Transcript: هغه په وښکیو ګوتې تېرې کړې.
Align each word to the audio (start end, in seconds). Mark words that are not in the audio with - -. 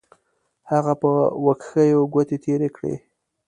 هغه 0.71 0.93
په 1.01 1.09
وښکیو 1.45 2.01
ګوتې 2.13 2.37
تېرې 2.45 2.69
کړې. 2.75 2.95